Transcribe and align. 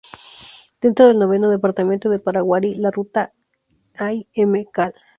Dentro 0.81 1.05
del 1.07 1.19
noveno 1.19 1.51
Departamento 1.51 2.09
de 2.09 2.17
Paraguarí, 2.17 2.73
la 2.73 2.89
ruta 2.89 3.33
I 3.99 4.25
Mcal. 4.47 4.95